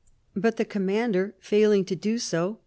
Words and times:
But 0.35 0.57
the 0.57 0.65
Commander 0.65 1.35
failing 1.39 1.85
to 1.85 1.95
do 1.95 2.17
so. 2.17 2.57